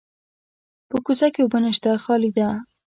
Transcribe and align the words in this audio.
په 0.89 0.97
کوزه 1.05 1.27
کې 1.33 1.41
اوبه 1.43 1.59
نشته، 1.65 1.91
خالي 2.03 2.31
ده. 2.37 2.47